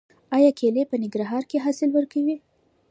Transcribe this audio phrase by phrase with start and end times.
[0.35, 2.35] آیا کیلې په ننګرهار کې حاصل ورکوي؟